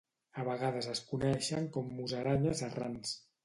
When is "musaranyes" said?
2.01-2.69